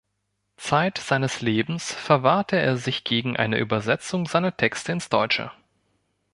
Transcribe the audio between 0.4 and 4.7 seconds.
Zeit seines Lebens verwahrte er sich gegen eine Übersetzung seiner